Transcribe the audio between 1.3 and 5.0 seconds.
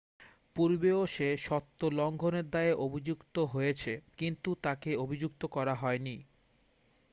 সত্ব লংঘনের দায়ে অভিযুক্ত হয়েছে কিন্তু তাকে